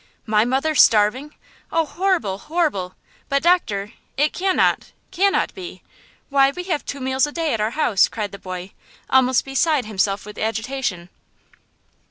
[0.25, 1.35] My mother starving!
[1.71, 2.39] oh, horrible!
[2.39, 2.95] horrible!
[3.29, 5.83] But, doctor, it cannot–cannot be!
[6.29, 8.71] Why, we have two meals a day at our house!" cried the boy,
[9.11, 11.09] almost beside himself with agitation.